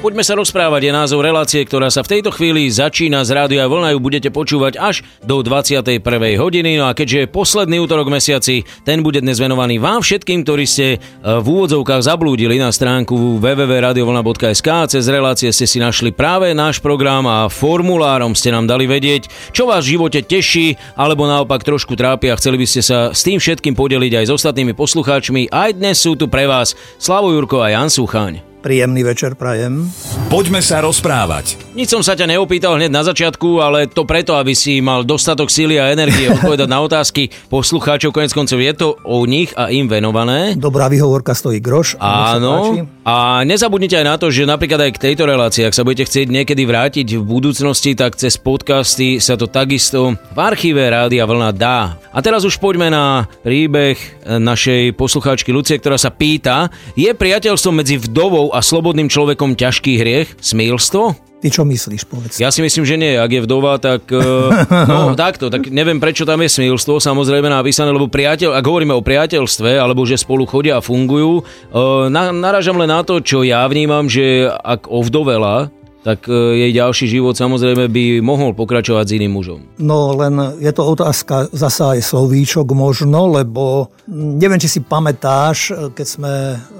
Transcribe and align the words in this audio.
Poďme 0.00 0.24
sa 0.24 0.32
rozprávať, 0.32 0.88
je 0.88 0.96
názov 0.96 1.20
relácie, 1.20 1.60
ktorá 1.60 1.92
sa 1.92 2.00
v 2.00 2.16
tejto 2.16 2.32
chvíli 2.32 2.72
začína 2.72 3.20
z 3.20 3.36
Rádia 3.36 3.68
Vlna, 3.68 3.92
ju 3.92 4.00
budete 4.00 4.32
počúvať 4.32 4.80
až 4.80 5.04
do 5.20 5.44
21. 5.44 6.00
hodiny. 6.40 6.80
No 6.80 6.88
a 6.88 6.96
keďže 6.96 7.20
je 7.20 7.26
posledný 7.28 7.84
útorok 7.84 8.08
mesiaci, 8.08 8.64
ten 8.88 9.04
bude 9.04 9.20
dnes 9.20 9.36
venovaný 9.36 9.76
vám 9.76 10.00
všetkým, 10.00 10.40
ktorí 10.40 10.64
ste 10.64 10.96
e, 10.96 10.98
v 11.20 11.44
úvodzovkách 11.44 12.00
zablúdili 12.00 12.56
na 12.56 12.72
stránku 12.72 13.44
www.radiovlna.sk 13.44 14.68
cez 14.88 15.04
relácie 15.04 15.52
ste 15.52 15.68
si 15.68 15.76
našli 15.76 16.16
práve 16.16 16.56
náš 16.56 16.80
program 16.80 17.28
a 17.28 17.52
formulárom 17.52 18.32
ste 18.32 18.56
nám 18.56 18.64
dali 18.64 18.88
vedieť, 18.88 19.52
čo 19.52 19.68
vás 19.68 19.84
v 19.84 20.00
živote 20.00 20.24
teší 20.24 20.80
alebo 20.96 21.28
naopak 21.28 21.60
trošku 21.60 21.92
trápi 21.92 22.32
a 22.32 22.40
chceli 22.40 22.56
by 22.56 22.64
ste 22.64 22.80
sa 22.80 23.12
s 23.12 23.20
tým 23.20 23.36
všetkým 23.36 23.76
podeliť 23.76 24.24
aj 24.24 24.24
s 24.24 24.32
ostatnými 24.32 24.72
poslucháčmi. 24.72 25.52
Aj 25.52 25.76
dnes 25.76 26.00
sú 26.00 26.16
tu 26.16 26.24
pre 26.24 26.48
vás 26.48 26.72
Slavo 26.96 27.36
Jurko 27.36 27.60
a 27.60 27.68
Jan 27.68 27.92
Suchaň. 27.92 28.49
Príjemný 28.60 29.00
večer 29.00 29.40
prajem. 29.40 29.88
Poďme 30.28 30.60
sa 30.60 30.84
rozprávať. 30.84 31.56
Nič 31.72 31.88
som 31.88 32.04
sa 32.04 32.12
ťa 32.12 32.28
neopýtal 32.28 32.76
hneď 32.76 32.92
na 32.92 33.00
začiatku, 33.00 33.56
ale 33.56 33.88
to 33.88 34.04
preto, 34.04 34.36
aby 34.36 34.52
si 34.52 34.84
mal 34.84 35.00
dostatok 35.00 35.48
síly 35.48 35.80
a 35.80 35.88
energie 35.88 36.28
odpovedať 36.28 36.68
na 36.68 36.84
otázky 36.84 37.32
poslucháčov. 37.48 38.12
Konec 38.12 38.36
koncov 38.36 38.60
je 38.60 38.72
to 38.76 39.00
o 39.00 39.24
nich 39.24 39.48
a 39.56 39.72
im 39.72 39.88
venované. 39.88 40.60
Dobrá 40.60 40.92
výhovorka 40.92 41.32
stojí 41.32 41.56
groš. 41.56 41.96
Áno. 42.04 42.84
A 43.10 43.42
nezabudnite 43.42 43.98
aj 43.98 44.06
na 44.06 44.14
to, 44.22 44.30
že 44.30 44.46
napríklad 44.46 44.86
aj 44.86 44.94
k 44.94 45.02
tejto 45.10 45.26
relácii, 45.26 45.66
ak 45.66 45.74
sa 45.74 45.82
budete 45.82 46.06
chcieť 46.06 46.30
niekedy 46.30 46.62
vrátiť 46.62 47.18
v 47.18 47.26
budúcnosti, 47.26 47.98
tak 47.98 48.14
cez 48.14 48.38
podcasty 48.38 49.18
sa 49.18 49.34
to 49.34 49.50
takisto 49.50 50.14
v 50.14 50.38
archíve 50.38 50.78
Rádia 50.78 51.26
Vlna 51.26 51.50
dá. 51.50 51.98
A 52.14 52.22
teraz 52.22 52.46
už 52.46 52.62
poďme 52.62 52.86
na 52.86 53.26
príbeh 53.42 53.98
našej 54.30 54.94
poslucháčky 54.94 55.50
Lucie, 55.50 55.82
ktorá 55.82 55.98
sa 55.98 56.14
pýta, 56.14 56.70
je 56.94 57.10
priateľstvo 57.10 57.74
medzi 57.74 57.98
vdovou 57.98 58.54
a 58.54 58.62
slobodným 58.62 59.10
človekom 59.10 59.58
ťažký 59.58 59.98
hriech? 59.98 60.38
Smilstvo? 60.38 61.29
Ty 61.40 61.48
čo 61.48 61.64
myslíš, 61.64 62.04
povedz? 62.04 62.36
Ja 62.36 62.52
si 62.52 62.60
myslím, 62.60 62.84
že 62.84 63.00
nie. 63.00 63.16
Ak 63.16 63.32
je 63.32 63.40
vdova, 63.40 63.80
tak... 63.80 64.04
Uh, 64.12 64.52
no, 64.84 65.16
takto. 65.16 65.48
Tak 65.48 65.72
neviem, 65.72 65.96
prečo 65.96 66.28
tam 66.28 66.44
je 66.44 66.52
smilstvo, 66.52 67.00
samozrejme 67.00 67.48
napísané, 67.48 67.96
lebo 67.96 68.12
priateľ, 68.12 68.60
ak 68.60 68.64
hovoríme 68.68 68.92
o 68.92 69.00
priateľstve, 69.00 69.80
alebo 69.80 70.04
že 70.04 70.20
spolu 70.20 70.44
chodia 70.44 70.76
a 70.76 70.84
fungujú, 70.84 71.40
uh, 71.40 72.12
na, 72.12 72.28
naražam 72.28 72.76
len 72.76 72.92
na 72.92 73.00
to, 73.00 73.24
čo 73.24 73.40
ja 73.40 73.64
vnímam, 73.64 74.04
že 74.04 74.52
ak 74.52 74.92
ovdovela, 74.92 75.72
tak 76.00 76.24
e, 76.28 76.32
jej 76.32 76.72
ďalší 76.72 77.06
život 77.08 77.36
samozrejme 77.36 77.88
by 77.92 78.04
mohol 78.24 78.56
pokračovať 78.56 79.04
s 79.04 79.14
iným 79.20 79.32
mužom. 79.36 79.60
No 79.80 80.16
len 80.16 80.32
je 80.56 80.72
to 80.72 80.82
otázka 80.96 81.52
zasa 81.52 81.96
aj 81.96 82.00
slovíčok 82.04 82.72
možno, 82.72 83.28
lebo 83.28 83.92
neviem, 84.08 84.60
či 84.60 84.68
si 84.68 84.80
pamätáš, 84.80 85.72
e, 85.72 85.92
keď 85.92 86.06
sme 86.06 86.32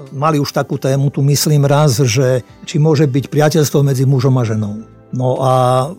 mali 0.09 0.41
už 0.41 0.49
takú 0.49 0.81
tému, 0.81 1.13
tu 1.13 1.21
myslím 1.21 1.69
raz, 1.69 2.01
že 2.01 2.41
či 2.65 2.81
môže 2.81 3.05
byť 3.05 3.29
priateľstvo 3.29 3.85
medzi 3.85 4.09
mužom 4.09 4.33
a 4.41 4.43
ženou. 4.43 4.75
No 5.11 5.43
a 5.43 5.53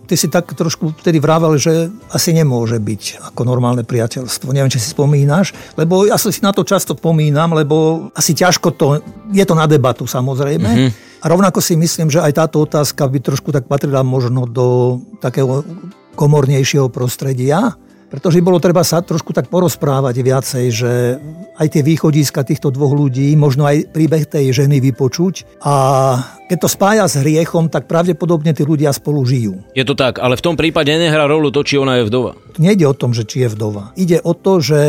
ty 0.08 0.16
si 0.16 0.32
tak 0.32 0.48
trošku 0.56 0.96
vtedy 1.04 1.20
vravel, 1.20 1.60
že 1.60 1.92
asi 2.08 2.32
nemôže 2.32 2.80
byť 2.80 3.20
ako 3.28 3.44
normálne 3.44 3.84
priateľstvo. 3.84 4.56
Neviem, 4.56 4.72
či 4.72 4.80
si 4.80 4.96
spomínaš, 4.96 5.52
lebo 5.76 6.08
ja 6.08 6.16
si 6.16 6.32
na 6.40 6.48
to 6.48 6.64
často 6.64 6.96
pomínam, 6.96 7.52
lebo 7.52 8.08
asi 8.16 8.32
ťažko 8.32 8.72
to, 8.72 9.04
je 9.28 9.44
to 9.44 9.52
na 9.52 9.68
debatu 9.68 10.08
samozrejme. 10.08 10.72
Mm-hmm 10.72 11.11
rovnako 11.22 11.62
si 11.62 11.78
myslím, 11.78 12.10
že 12.10 12.22
aj 12.22 12.32
táto 12.38 12.62
otázka 12.62 13.06
by 13.06 13.18
trošku 13.22 13.54
tak 13.54 13.70
patrila 13.70 14.02
možno 14.02 14.46
do 14.46 14.98
takého 15.22 15.62
komornejšieho 16.18 16.92
prostredia, 16.92 17.78
pretože 18.12 18.44
bolo 18.44 18.60
treba 18.60 18.84
sa 18.84 19.00
trošku 19.00 19.32
tak 19.32 19.48
porozprávať 19.48 20.20
viacej, 20.20 20.64
že 20.68 21.16
aj 21.56 21.66
tie 21.72 21.80
východiska 21.80 22.44
týchto 22.44 22.68
dvoch 22.68 22.92
ľudí, 22.92 23.32
možno 23.40 23.64
aj 23.64 23.88
príbeh 23.88 24.28
tej 24.28 24.52
ženy 24.52 24.84
vypočuť 24.84 25.64
a 25.64 25.74
keď 26.44 26.58
to 26.60 26.68
spája 26.68 27.08
s 27.08 27.16
hriechom, 27.16 27.72
tak 27.72 27.88
pravdepodobne 27.88 28.52
tí 28.52 28.68
ľudia 28.68 28.92
spolu 28.92 29.24
žijú. 29.24 29.64
Je 29.72 29.88
to 29.88 29.96
tak, 29.96 30.20
ale 30.20 30.36
v 30.36 30.44
tom 30.44 30.60
prípade 30.60 30.92
nehrá 30.92 31.24
rolu 31.24 31.48
to, 31.48 31.64
či 31.64 31.80
ona 31.80 32.04
je 32.04 32.12
vdova. 32.12 32.36
Nejde 32.60 32.84
o 32.84 32.92
tom, 32.92 33.16
že 33.16 33.24
či 33.24 33.48
je 33.48 33.48
vdova. 33.48 33.96
Ide 33.96 34.20
o 34.20 34.36
to, 34.36 34.60
že 34.60 34.80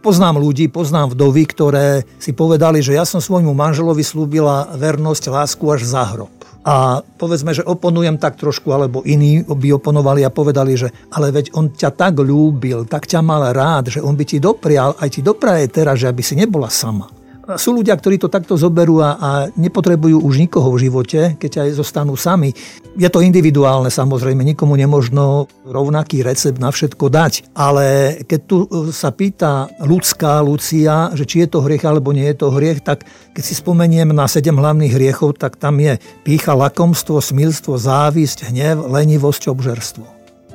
poznám 0.00 0.40
ľudí, 0.40 0.72
poznám 0.72 1.12
vdovy, 1.12 1.44
ktoré 1.52 2.08
si 2.16 2.32
povedali, 2.32 2.80
že 2.80 2.96
ja 2.96 3.04
som 3.04 3.20
svojmu 3.20 3.52
manželovi 3.52 4.00
slúbila 4.00 4.72
vernosť, 4.72 5.28
lásku 5.28 5.64
až 5.68 5.84
za 5.84 6.08
hrob. 6.08 6.32
A 6.68 7.00
povedzme, 7.00 7.56
že 7.56 7.64
oponujem 7.64 8.20
tak 8.20 8.36
trošku, 8.36 8.68
alebo 8.68 9.00
iní 9.00 9.40
by 9.40 9.80
oponovali 9.80 10.20
a 10.20 10.28
povedali, 10.28 10.76
že 10.76 10.92
ale 11.16 11.32
veď 11.32 11.56
on 11.56 11.72
ťa 11.72 11.96
tak 11.96 12.20
ľúbil, 12.20 12.84
tak 12.84 13.08
ťa 13.08 13.24
mal 13.24 13.56
rád, 13.56 13.88
že 13.88 14.04
on 14.04 14.12
by 14.12 14.24
ti 14.28 14.36
doprial, 14.36 14.92
aj 15.00 15.16
ti 15.16 15.24
dopraje 15.24 15.64
teraz, 15.72 16.04
že 16.04 16.12
aby 16.12 16.20
si 16.20 16.36
nebola 16.36 16.68
sama 16.68 17.17
sú 17.56 17.80
ľudia, 17.80 17.96
ktorí 17.96 18.20
to 18.20 18.28
takto 18.28 18.60
zoberú 18.60 19.00
a, 19.00 19.16
a 19.16 19.30
nepotrebujú 19.56 20.20
už 20.20 20.34
nikoho 20.44 20.68
v 20.76 20.90
živote, 20.90 21.20
keď 21.40 21.64
aj 21.64 21.80
zostanú 21.80 22.12
sami. 22.18 22.52
Je 22.98 23.08
to 23.08 23.24
individuálne 23.24 23.88
samozrejme, 23.88 24.44
nikomu 24.44 24.76
nemožno 24.76 25.48
rovnaký 25.64 26.20
recept 26.20 26.60
na 26.60 26.68
všetko 26.68 27.08
dať. 27.08 27.32
Ale 27.56 28.20
keď 28.28 28.40
tu 28.44 28.56
sa 28.92 29.08
pýta 29.14 29.72
ľudská 29.80 30.44
Lucia, 30.44 31.14
že 31.16 31.24
či 31.24 31.46
je 31.46 31.48
to 31.48 31.64
hriech 31.64 31.86
alebo 31.88 32.12
nie 32.12 32.28
je 32.28 32.36
to 32.36 32.52
hriech, 32.52 32.84
tak 32.84 33.08
keď 33.32 33.42
si 33.46 33.54
spomeniem 33.56 34.12
na 34.12 34.28
sedem 34.28 34.58
hlavných 34.58 34.92
hriechov, 34.92 35.40
tak 35.40 35.56
tam 35.56 35.80
je 35.80 35.96
pícha, 36.26 36.52
lakomstvo, 36.52 37.22
smilstvo, 37.22 37.78
závisť, 37.80 38.50
hnev, 38.52 38.84
lenivosť, 38.90 39.48
obžerstvo. 39.48 40.04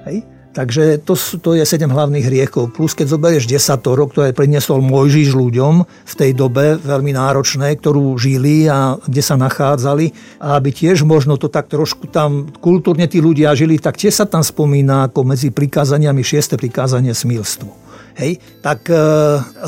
Hej? 0.05 0.32
Takže 0.53 1.01
to, 1.01 1.17
to 1.17 1.57
je 1.57 1.65
sedem 1.65 1.89
hlavných 1.89 2.29
hriechov. 2.29 2.77
Plus 2.77 2.93
keď 2.93 3.09
zoberieš 3.09 3.49
desatoro, 3.49 4.05
ktoré 4.05 4.37
priniesol 4.37 4.85
Mojžiš 4.85 5.33
ľuďom 5.33 5.73
v 5.83 6.13
tej 6.13 6.31
dobe 6.37 6.77
veľmi 6.77 7.17
náročné, 7.17 7.73
ktorú 7.81 8.13
žili 8.21 8.69
a 8.69 9.01
kde 9.01 9.21
sa 9.25 9.33
nachádzali, 9.33 10.13
a 10.37 10.61
aby 10.61 10.69
tiež 10.69 11.09
možno 11.09 11.41
to 11.41 11.49
tak 11.49 11.73
trošku 11.73 12.05
tam 12.13 12.53
kultúrne 12.61 13.09
tí 13.09 13.17
ľudia 13.17 13.57
žili, 13.57 13.81
tak 13.81 13.97
tiež 13.97 14.13
sa 14.13 14.25
tam 14.29 14.45
spomína 14.45 15.09
ako 15.09 15.25
medzi 15.25 15.49
prikázaniami 15.49 16.21
šieste 16.21 16.53
prikázanie 16.53 17.17
smilstvo. 17.17 17.82
Hej? 18.17 18.41
Tak 18.61 18.89
e, 18.89 18.95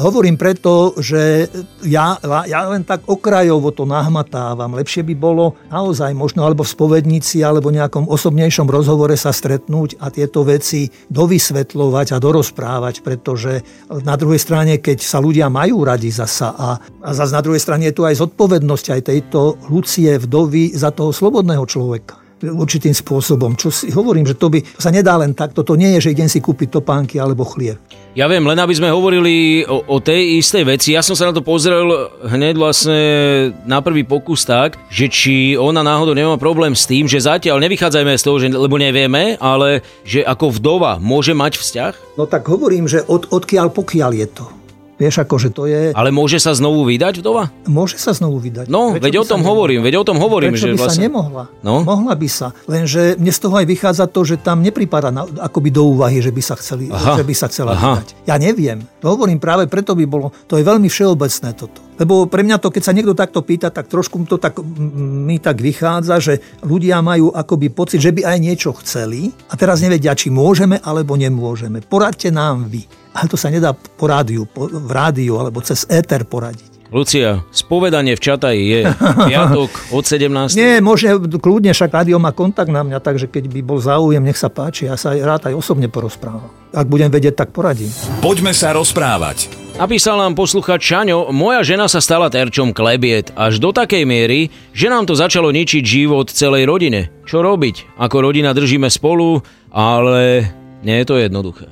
hovorím 0.01 0.37
preto, 0.37 0.93
že 0.97 1.49
ja, 1.85 2.17
ja 2.45 2.59
len 2.69 2.85
tak 2.85 3.05
okrajovo 3.05 3.73
to 3.73 3.87
nahmatávam. 3.87 4.77
Lepšie 4.77 5.05
by 5.05 5.15
bolo 5.17 5.57
naozaj 5.69 6.13
možno 6.13 6.45
alebo 6.45 6.65
v 6.65 6.73
spovednici 6.73 7.41
alebo 7.41 7.73
nejakom 7.73 8.09
osobnejšom 8.09 8.69
rozhovore 8.69 9.13
sa 9.17 9.33
stretnúť 9.33 9.97
a 10.01 10.09
tieto 10.09 10.45
veci 10.45 10.89
dovysvetľovať 11.09 12.07
a 12.13 12.21
dorozprávať, 12.21 13.01
pretože 13.01 13.61
na 14.03 14.17
druhej 14.17 14.41
strane, 14.41 14.77
keď 14.81 15.01
sa 15.01 15.21
ľudia 15.21 15.49
majú 15.49 15.85
radi 15.85 16.09
zasa 16.09 16.53
a, 16.53 16.69
a 16.79 17.09
zase 17.13 17.33
na 17.33 17.41
druhej 17.41 17.61
strane 17.61 17.89
je 17.89 17.95
tu 17.97 18.03
aj 18.05 18.21
zodpovednosť 18.21 18.85
aj 18.97 19.01
tejto 19.09 19.39
Lucie 19.69 20.17
vdovy 20.17 20.73
za 20.73 20.93
toho 20.93 21.09
slobodného 21.13 21.65
človeka 21.65 22.24
určitým 22.51 22.93
spôsobom. 22.93 23.57
Čo 23.57 23.71
si 23.71 23.89
hovorím, 23.89 24.27
že 24.27 24.37
to 24.37 24.51
by 24.51 24.61
sa 24.77 24.91
nedá 24.91 25.17
len 25.17 25.33
tak, 25.33 25.55
toto 25.55 25.73
nie 25.73 25.95
je, 25.97 26.09
že 26.09 26.13
idem 26.13 26.29
si 26.29 26.43
kúpiť 26.43 26.81
topánky 26.81 27.17
alebo 27.17 27.47
chlieb. 27.47 27.79
Ja 28.15 28.31
viem, 28.31 28.47
len 28.47 28.55
aby 28.55 28.71
sme 28.71 28.93
hovorili 28.93 29.67
o, 29.67 29.83
o 29.91 29.97
tej 29.99 30.39
istej 30.39 30.63
veci. 30.63 30.95
Ja 30.95 31.03
som 31.03 31.19
sa 31.19 31.27
na 31.27 31.35
to 31.35 31.43
pozrel 31.43 32.11
hneď 32.23 32.55
vlastne 32.55 32.99
na 33.67 33.83
prvý 33.83 34.07
pokus 34.07 34.47
tak, 34.47 34.79
že 34.87 35.11
či 35.11 35.35
ona 35.59 35.83
náhodou 35.83 36.15
nemá 36.15 36.39
problém 36.39 36.71
s 36.71 36.87
tým, 36.87 37.11
že 37.11 37.19
zatiaľ 37.19 37.59
nevychádzajme 37.59 38.15
z 38.15 38.23
toho, 38.23 38.37
že, 38.39 38.47
lebo 38.55 38.79
nevieme, 38.79 39.35
ale 39.37 39.83
že 40.07 40.23
ako 40.23 40.55
vdova 40.59 40.95
môže 41.03 41.35
mať 41.35 41.59
vzťah? 41.59 41.93
No 42.15 42.23
tak 42.23 42.47
hovorím, 42.47 42.87
že 42.87 43.03
od, 43.03 43.27
odkiaľ 43.35 43.67
pokiaľ 43.75 44.11
je 44.15 44.27
to. 44.31 44.45
Vieš, 44.95 45.27
akože 45.27 45.51
to 45.51 45.67
je... 45.67 45.91
Ale 45.91 46.09
môže 46.15 46.39
sa 46.39 46.55
znovu 46.55 46.87
vydať 46.87 47.19
vdova? 47.19 47.51
Môže 47.67 47.99
sa 47.99 48.15
znovu 48.15 48.39
vydať. 48.39 48.71
No, 48.71 48.95
Prečo 48.95 49.03
veď 49.03 49.15
o 49.19 49.25
tom 49.27 49.41
hovorím, 49.43 49.83
veď 49.83 49.95
o 49.99 50.05
tom 50.07 50.17
hovorím. 50.23 50.55
Prečo 50.55 50.71
že 50.71 50.75
by 50.75 50.79
vlastne... 50.79 51.03
sa 51.03 51.05
nemohla? 51.11 51.43
No? 51.61 51.83
Mohla 51.83 52.15
by 52.15 52.29
sa. 52.31 52.47
Lenže 52.65 53.19
mne 53.19 53.31
z 53.35 53.39
toho 53.43 53.55
aj 53.59 53.67
vychádza 53.67 54.05
to, 54.07 54.23
že 54.23 54.39
tam 54.39 54.63
nepripada 54.63 55.11
na, 55.11 55.27
akoby 55.27 55.69
do 55.69 55.83
úvahy, 55.91 56.23
že 56.23 56.31
by 56.31 56.41
sa, 56.41 56.55
chceli, 56.55 56.87
že 56.91 57.23
by 57.27 57.33
sa 57.35 57.51
chcela 57.51 57.75
Aha. 57.75 57.99
vydať. 57.99 58.07
Ja 58.23 58.39
neviem. 58.39 58.87
To 59.03 59.11
hovorím 59.11 59.37
práve 59.37 59.67
preto 59.67 59.99
by 59.99 60.07
bolo, 60.07 60.31
to 60.47 60.55
je 60.55 60.63
veľmi 60.63 60.87
všeobecné 60.87 61.51
toto. 61.59 61.84
Lebo 61.95 62.27
pre 62.27 62.43
mňa 62.43 62.59
to, 62.59 62.71
keď 62.71 62.83
sa 62.83 62.95
niekto 62.95 63.15
takto 63.15 63.39
pýta, 63.39 63.71
tak 63.71 63.87
trošku 63.87 64.19
to 64.27 64.35
tak, 64.35 64.59
mi 64.99 65.39
tak 65.39 65.63
vychádza, 65.63 66.19
že 66.19 66.33
ľudia 66.63 66.99
majú 66.99 67.31
akoby 67.31 67.71
pocit, 67.71 68.03
že 68.03 68.11
by 68.11 68.27
aj 68.27 68.37
niečo 68.39 68.71
chceli 68.83 69.31
a 69.47 69.55
teraz 69.55 69.79
nevedia, 69.79 70.11
či 70.15 70.27
môžeme 70.27 70.79
alebo 70.83 71.15
nemôžeme. 71.15 71.79
Poradte 71.83 72.31
nám 72.31 72.67
vy 72.67 73.05
ale 73.15 73.31
to 73.31 73.39
sa 73.39 73.47
nedá 73.47 73.71
po 73.71 74.05
rádiu, 74.11 74.43
po, 74.43 74.67
v 74.67 74.91
rádiu 74.91 75.39
alebo 75.39 75.63
cez 75.63 75.87
éter 75.87 76.27
poradiť. 76.27 76.75
Lucia, 76.93 77.41
spovedanie 77.49 78.13
v 78.13 78.21
Čataji 78.21 78.61
je 78.61 78.81
piatok 79.31 79.71
od 79.89 80.03
17. 80.05 80.53
Nie, 80.53 80.83
môže 80.83 81.09
kľudne, 81.41 81.73
však 81.73 81.91
rádio 81.91 82.21
má 82.21 82.35
kontakt 82.35 82.69
na 82.69 82.85
mňa, 82.85 83.01
takže 83.01 83.25
keď 83.31 83.49
by 83.49 83.61
bol 83.65 83.79
záujem, 83.81 84.21
nech 84.21 84.37
sa 84.37 84.51
páči, 84.51 84.85
ja 84.85 84.99
sa 84.99 85.15
aj 85.15 85.19
rád 85.23 85.41
aj 85.49 85.55
osobne 85.57 85.89
porozprávam. 85.89 86.51
Ak 86.75 86.85
budem 86.85 87.09
vedieť, 87.09 87.41
tak 87.41 87.49
poradím. 87.55 87.89
Poďme 88.21 88.53
sa 88.53 88.75
rozprávať. 88.75 89.64
Napísal 89.75 90.15
nám 90.15 90.39
posluchač 90.39 90.87
Čaňo, 90.87 91.35
moja 91.35 91.59
žena 91.59 91.91
sa 91.91 91.99
stala 91.99 92.31
terčom 92.31 92.71
klebiet 92.71 93.35
až 93.35 93.59
do 93.59 93.75
takej 93.75 94.07
miery, 94.07 94.47
že 94.71 94.87
nám 94.87 95.03
to 95.03 95.19
začalo 95.19 95.51
ničiť 95.51 95.83
život 95.83 96.31
celej 96.31 96.63
rodine. 96.63 97.11
Čo 97.27 97.43
robiť? 97.43 97.99
Ako 97.99 98.23
rodina 98.23 98.55
držíme 98.55 98.87
spolu, 98.87 99.43
ale 99.75 100.47
nie 100.79 100.95
je 101.03 101.05
to 101.11 101.19
jednoduché. 101.19 101.67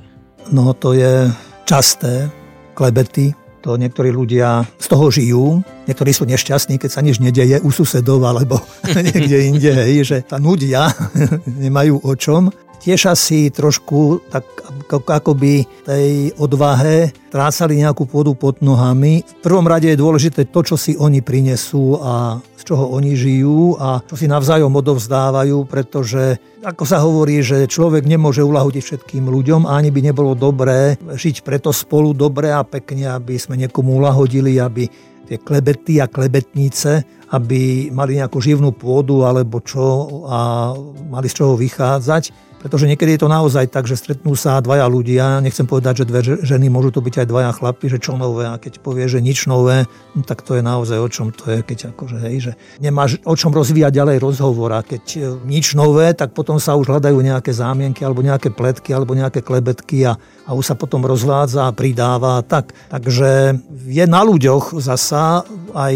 No 0.52 0.76
to 0.76 0.92
je 0.92 1.32
časté, 1.64 2.28
klebety. 2.76 3.32
to 3.64 3.80
niektorí 3.80 4.12
ľudia 4.12 4.68
z 4.76 4.86
toho 4.92 5.08
žijú, 5.08 5.44
niektorí 5.88 6.12
sú 6.12 6.28
nešťastní, 6.28 6.76
keď 6.76 6.90
sa 6.92 7.00
nič 7.00 7.16
nedeje 7.24 7.56
u 7.64 7.72
susedov 7.72 8.20
alebo 8.20 8.60
niekde 9.08 9.48
inde, 9.48 9.72
hej, 9.72 10.04
že 10.04 10.16
sa 10.28 10.36
nudia, 10.36 10.92
nemajú 11.64 12.04
o 12.04 12.12
čom 12.20 12.52
tiež 12.84 13.16
asi 13.16 13.48
trošku 13.48 14.28
tak 14.28 14.44
akoby 14.92 15.64
tej 15.88 16.36
odvahe 16.36 17.08
trácali 17.32 17.80
nejakú 17.80 18.04
pôdu 18.04 18.36
pod 18.36 18.60
nohami. 18.60 19.24
V 19.24 19.40
prvom 19.40 19.64
rade 19.64 19.88
je 19.88 19.96
dôležité 19.96 20.52
to, 20.52 20.60
čo 20.60 20.76
si 20.76 20.92
oni 20.92 21.24
prinesú 21.24 21.96
a 21.98 22.38
z 22.60 22.62
čoho 22.68 22.92
oni 22.92 23.16
žijú 23.16 23.80
a 23.80 24.04
čo 24.04 24.14
si 24.20 24.28
navzájom 24.28 24.70
odovzdávajú, 24.70 25.64
pretože 25.64 26.36
ako 26.60 26.84
sa 26.84 27.00
hovorí, 27.00 27.40
že 27.40 27.64
človek 27.64 28.04
nemôže 28.04 28.44
ulahodiť 28.44 28.82
všetkým 28.84 29.24
ľuďom 29.32 29.64
a 29.64 29.80
ani 29.80 29.88
by 29.88 30.00
nebolo 30.04 30.36
dobré 30.36 31.00
žiť 31.00 31.40
preto 31.40 31.72
spolu 31.72 32.12
dobre 32.12 32.52
a 32.52 32.62
pekne, 32.62 33.08
aby 33.16 33.40
sme 33.40 33.56
niekomu 33.56 33.96
ulahodili, 33.96 34.60
aby 34.60 34.88
tie 35.24 35.40
klebety 35.40 36.04
a 36.04 36.06
klebetnice, 36.08 37.24
aby 37.32 37.88
mali 37.88 38.20
nejakú 38.20 38.38
živnú 38.44 38.76
pôdu 38.76 39.24
alebo 39.24 39.64
čo 39.64 39.84
a 40.28 40.72
mali 41.08 41.26
z 41.32 41.40
čoho 41.40 41.56
vychádzať 41.56 42.53
pretože 42.64 42.88
niekedy 42.88 43.20
je 43.20 43.20
to 43.20 43.28
naozaj 43.28 43.68
tak, 43.68 43.84
že 43.84 44.00
stretnú 44.00 44.32
sa 44.32 44.56
dvaja 44.64 44.88
ľudia, 44.88 45.44
nechcem 45.44 45.68
povedať, 45.68 46.00
že 46.00 46.08
dve 46.08 46.20
ženy, 46.24 46.72
môžu 46.72 46.96
to 46.96 47.04
byť 47.04 47.20
aj 47.20 47.26
dvaja 47.28 47.52
chlapi, 47.52 47.92
že 47.92 48.00
čo 48.00 48.16
nové, 48.16 48.48
a 48.48 48.56
keď 48.56 48.80
povie, 48.80 49.04
že 49.04 49.20
nič 49.20 49.44
nové, 49.44 49.84
no 50.16 50.24
tak 50.24 50.40
to 50.40 50.56
je 50.56 50.64
naozaj 50.64 50.96
o 50.96 51.08
čom 51.12 51.28
to 51.28 51.52
je, 51.52 51.58
keď 51.60 51.92
akože, 51.92 52.16
hej, 52.24 52.36
že 52.40 52.52
nemáš 52.80 53.20
o 53.28 53.36
čom 53.36 53.52
rozvíjať 53.52 54.00
ďalej 54.00 54.16
rozhovor 54.16 54.72
a 54.72 54.80
keď 54.80 55.04
e, 55.12 55.20
nič 55.44 55.76
nové, 55.76 56.16
tak 56.16 56.32
potom 56.32 56.56
sa 56.56 56.72
už 56.72 56.88
hľadajú 56.88 57.20
nejaké 57.20 57.52
zámienky 57.52 58.00
alebo 58.00 58.24
nejaké 58.24 58.48
pletky 58.48 58.96
alebo 58.96 59.12
nejaké 59.12 59.44
klebetky 59.44 60.08
a, 60.08 60.16
a 60.48 60.50
už 60.56 60.72
sa 60.72 60.74
potom 60.74 61.04
rozvádza 61.04 61.68
a 61.68 61.76
pridáva 61.76 62.40
tak. 62.40 62.72
Takže 62.88 63.60
je 63.84 64.04
na 64.08 64.24
ľuďoch 64.24 64.80
zasa 64.80 65.44
aj 65.76 65.94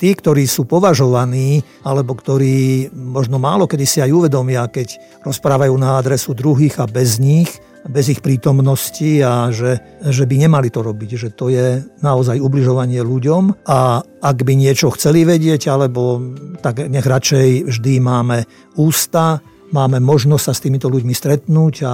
tí, 0.00 0.16
ktorí 0.16 0.48
sú 0.48 0.64
považovaní, 0.64 1.60
alebo 1.84 2.16
ktorí 2.16 2.88
možno 2.96 3.36
málo 3.36 3.68
kedy 3.68 3.84
si 3.84 4.00
aj 4.00 4.08
uvedomia, 4.08 4.64
keď 4.72 5.20
rozprávajú 5.20 5.76
na 5.76 6.00
adresu 6.00 6.32
druhých 6.32 6.80
a 6.80 6.88
bez 6.88 7.20
nich, 7.20 7.52
bez 7.84 8.12
ich 8.12 8.20
prítomnosti 8.24 9.20
a 9.20 9.52
že, 9.52 10.00
že 10.04 10.24
by 10.24 10.48
nemali 10.48 10.72
to 10.72 10.80
robiť, 10.80 11.10
že 11.16 11.28
to 11.32 11.52
je 11.52 11.84
naozaj 12.00 12.40
ubližovanie 12.40 13.00
ľuďom. 13.00 13.68
A 13.68 14.04
ak 14.04 14.38
by 14.44 14.52
niečo 14.56 14.92
chceli 14.96 15.24
vedieť, 15.28 15.68
alebo 15.68 16.20
tak 16.60 16.88
nech 16.88 17.04
radšej 17.04 17.68
vždy 17.68 17.92
máme 18.00 18.44
ústa, 18.76 19.40
máme 19.72 20.00
možnosť 20.00 20.44
sa 20.44 20.52
s 20.52 20.64
týmito 20.64 20.92
ľuďmi 20.92 21.14
stretnúť 21.14 21.74
a 21.84 21.92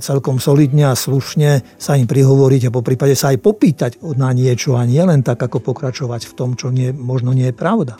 celkom 0.00 0.36
solidne 0.38 0.92
a 0.92 0.94
slušne 0.94 1.64
sa 1.80 1.96
im 1.96 2.04
prihovoriť 2.04 2.68
a 2.68 2.74
po 2.74 2.84
prípade 2.84 3.16
sa 3.16 3.32
aj 3.32 3.40
popýtať 3.40 3.92
na 4.16 4.30
niečo 4.36 4.76
a 4.76 4.84
nie 4.84 5.00
len 5.00 5.24
tak, 5.24 5.40
ako 5.40 5.60
pokračovať 5.60 6.28
v 6.28 6.32
tom, 6.36 6.50
čo 6.54 6.68
nie, 6.68 6.92
možno 6.92 7.32
nie 7.32 7.48
je 7.48 7.56
pravda. 7.56 7.96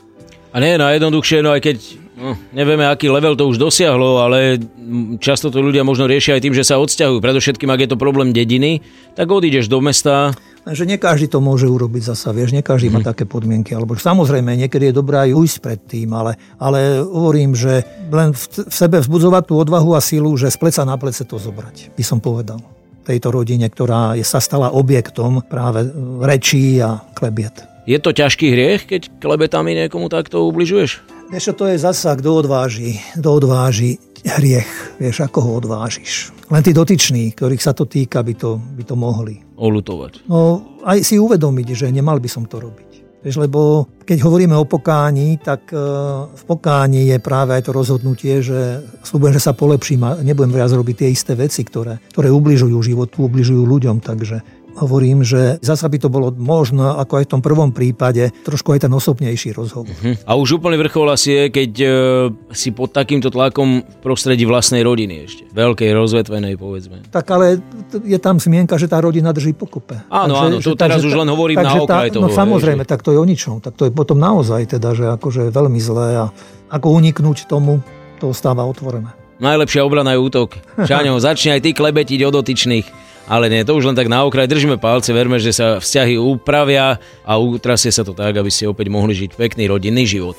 A 0.51 0.59
nie 0.59 0.75
je 0.75 0.83
najjednoduchšie, 0.83 1.39
no 1.47 1.55
aj 1.55 1.63
keď 1.63 1.77
no, 2.19 2.35
nevieme, 2.51 2.85
aký 2.85 3.07
level 3.07 3.39
to 3.39 3.47
už 3.47 3.57
dosiahlo, 3.57 4.19
ale 4.19 4.59
často 5.23 5.49
to 5.49 5.63
ľudia 5.63 5.87
možno 5.87 6.11
riešia 6.11 6.37
aj 6.37 6.43
tým, 6.43 6.55
že 6.59 6.67
sa 6.67 6.83
odsťahujú. 6.83 7.23
Predovšetkým, 7.23 7.71
ak 7.71 7.81
je 7.87 7.91
to 7.95 8.03
problém 8.03 8.35
dediny, 8.35 8.83
tak 9.15 9.31
odídeš 9.31 9.71
do 9.71 9.79
mesta, 9.79 10.35
Lenže 10.71 10.87
nie 10.87 11.03
každý 11.03 11.27
to 11.27 11.43
môže 11.43 11.67
urobiť 11.67 12.15
zasa, 12.15 12.31
vieš, 12.31 12.55
nie 12.55 12.63
každý 12.63 12.95
má 12.95 13.03
mhm. 13.03 13.11
také 13.11 13.27
podmienky. 13.27 13.75
Alebo 13.75 13.99
samozrejme, 13.99 14.55
niekedy 14.55 14.95
je 14.95 14.99
dobré 15.03 15.27
aj 15.27 15.35
ujsť 15.35 15.57
pred 15.59 15.81
tým, 15.83 16.15
ale, 16.15 16.39
ale 16.63 17.03
hovorím, 17.03 17.59
že 17.59 17.83
len 18.07 18.31
v, 18.31 18.71
v 18.71 18.71
sebe 18.71 19.03
vzbudzovať 19.03 19.51
tú 19.51 19.59
odvahu 19.59 19.99
a 19.99 20.01
silu, 20.01 20.31
že 20.39 20.47
z 20.47 20.63
pleca 20.63 20.87
na 20.87 20.95
plece 20.95 21.27
to 21.27 21.43
zobrať, 21.43 21.91
by 21.99 22.05
som 22.07 22.23
povedal. 22.23 22.63
Tejto 23.03 23.35
rodine, 23.35 23.67
ktorá 23.67 24.15
je, 24.15 24.23
sa 24.23 24.39
stala 24.39 24.71
objektom 24.71 25.43
práve 25.43 25.91
rečí 26.23 26.79
a 26.79 27.03
klebiet. 27.19 27.67
Je 27.91 27.99
to 27.99 28.15
ťažký 28.15 28.55
hriech, 28.55 28.87
keď 28.87 29.11
klebetami 29.19 29.75
niekomu 29.75 30.07
takto 30.07 30.47
ubližuješ? 30.47 31.03
Vieš 31.35 31.51
to 31.59 31.67
je 31.67 31.83
zasa, 31.83 32.15
kto 32.15 32.47
odváži, 32.47 33.03
kto 33.19 33.43
odváži 33.43 33.99
hriech, 34.23 35.03
vieš, 35.03 35.27
ako 35.27 35.39
ho 35.43 35.51
odvážiš. 35.59 36.31
Len 36.47 36.63
tí 36.63 36.71
dotyční, 36.71 37.35
ktorých 37.35 37.63
sa 37.63 37.75
to 37.75 37.91
týka, 37.91 38.23
by 38.23 38.39
to, 38.39 38.63
by 38.79 38.83
to 38.87 38.95
mohli. 38.95 39.50
Olutovať. 39.61 40.25
No, 40.25 40.65
aj 40.89 41.05
si 41.05 41.21
uvedomiť, 41.21 41.77
že 41.77 41.87
nemal 41.93 42.17
by 42.17 42.29
som 42.33 42.49
to 42.49 42.57
robiť. 42.57 42.91
Vieš, 43.21 43.37
lebo 43.37 43.85
keď 44.09 44.25
hovoríme 44.25 44.57
o 44.57 44.65
pokáni, 44.65 45.37
tak 45.37 45.69
e, 45.69 45.77
v 46.25 46.43
pokáni 46.49 47.13
je 47.13 47.21
práve 47.21 47.53
aj 47.53 47.69
to 47.69 47.77
rozhodnutie, 47.77 48.41
že 48.41 48.81
slúbujem, 49.05 49.37
že 49.37 49.45
sa 49.45 49.53
polepším 49.53 50.01
a 50.09 50.11
nebudem 50.25 50.57
viac 50.57 50.73
robiť 50.73 51.05
tie 51.05 51.09
isté 51.13 51.37
veci, 51.37 51.61
ktoré, 51.61 52.01
ktoré 52.17 52.33
ubližujú 52.33 52.81
životu, 52.81 53.29
ubližujú 53.29 53.61
ľuďom. 53.61 54.01
Takže 54.01 54.60
hovorím, 54.81 55.21
že 55.21 55.61
zasa 55.61 55.87
by 55.87 55.99
to 56.01 56.09
bolo 56.09 56.33
možno, 56.33 56.97
ako 56.97 57.21
aj 57.21 57.25
v 57.29 57.33
tom 57.37 57.43
prvom 57.45 57.71
prípade, 57.71 58.33
trošku 58.43 58.73
aj 58.73 58.89
ten 58.89 58.93
osobnejší 58.93 59.53
rozhovor. 59.53 59.93
Uh-huh. 59.93 60.17
A 60.25 60.35
už 60.41 60.61
úplne 60.61 60.81
vrchol 60.81 61.13
asi 61.13 61.31
je, 61.37 61.43
keď 61.53 61.73
uh, 61.85 61.91
si 62.51 62.73
pod 62.73 62.97
takýmto 62.97 63.29
tlakom 63.29 63.85
v 63.85 63.97
prostredí 64.01 64.49
vlastnej 64.49 64.81
rodiny 64.81 65.15
ešte. 65.29 65.43
Veľkej, 65.53 65.93
rozvetvenej, 65.93 66.57
povedzme. 66.57 67.05
Tak 67.13 67.27
ale 67.31 67.61
je 67.93 68.19
tam 68.19 68.41
zmienka, 68.41 68.81
že 68.81 68.89
tá 68.89 68.99
rodina 68.99 69.31
drží 69.31 69.53
pokope. 69.53 70.01
Áno, 70.09 70.35
takže, 70.35 70.47
áno, 70.49 70.57
to 70.65 70.73
teraz 70.75 71.01
už 71.05 71.13
len 71.13 71.29
hovorím 71.29 71.61
na 71.61 71.77
okraj 71.77 72.11
toho. 72.11 72.27
No 72.27 72.33
samozrejme, 72.33 72.89
tak 72.89 73.05
to 73.05 73.13
je 73.13 73.19
o 73.21 73.27
ničom. 73.27 73.61
Tak 73.61 73.77
to 73.77 73.87
je 73.89 73.93
potom 73.93 74.17
naozaj 74.17 74.77
teda, 74.77 74.97
že 74.97 75.05
akože 75.21 75.53
veľmi 75.53 75.81
zlé 75.83 76.09
a 76.17 76.27
ako 76.71 76.87
uniknúť 76.97 77.51
tomu, 77.51 77.83
to 78.23 78.31
ostáva 78.31 78.63
otvorené. 78.63 79.11
Najlepšia 79.41 79.81
obrana 79.81 80.13
je 80.15 80.21
útok. 80.21 80.61
Šáňo, 80.77 81.17
začni 81.25 81.57
aj 81.57 81.65
ty 81.65 81.71
klebetiť 81.73 82.21
o 82.29 82.31
dotyčných. 82.31 82.87
Ale 83.31 83.47
nie, 83.47 83.63
to 83.63 83.79
už 83.79 83.87
len 83.87 83.95
tak 83.95 84.11
na 84.11 84.27
okraj. 84.27 84.51
Držíme 84.51 84.83
palce, 84.83 85.15
verme, 85.15 85.39
že 85.39 85.55
sa 85.55 85.79
vzťahy 85.79 86.19
upravia 86.19 86.99
a 87.23 87.39
utrasie 87.39 87.95
sa 87.95 88.03
to 88.03 88.11
tak, 88.11 88.35
aby 88.35 88.51
ste 88.51 88.67
opäť 88.67 88.91
mohli 88.91 89.15
žiť 89.15 89.39
pekný 89.39 89.71
rodinný 89.71 90.03
život. 90.03 90.35